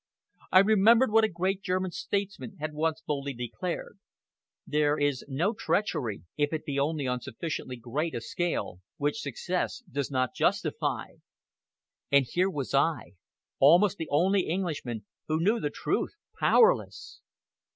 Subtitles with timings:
[0.51, 3.99] I remembered what a great German statesman had once boldly declared
[4.65, 9.83] "there is no treachery, if it be only on sufficiently great a scale, which success
[9.87, 11.17] does not justify."
[12.11, 13.11] And here was I,
[13.59, 17.21] almost the only Englishman who knew the truth powerless!